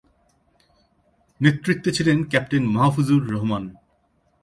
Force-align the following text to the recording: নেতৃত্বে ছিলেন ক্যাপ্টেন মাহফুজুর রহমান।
নেতৃত্বে 1.41 1.89
ছিলেন 1.91 2.17
ক্যাপ্টেন 2.23 2.63
মাহফুজুর 2.75 3.21
রহমান। 3.33 3.63